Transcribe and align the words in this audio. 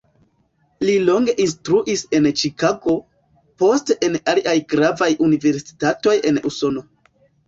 Li 0.87 0.93
longe 1.07 1.33
instruis 1.43 1.99
en 2.19 2.27
Ĉikago, 2.43 2.95
poste 3.63 3.97
en 4.07 4.17
aliaj 4.33 4.55
gravaj 4.73 5.11
universitatoj 5.27 6.15
en 6.31 6.41
Usono. 6.53 6.83